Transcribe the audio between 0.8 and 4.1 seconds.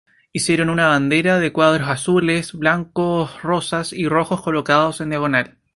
bandera de cuadrados azules, blancos rosas y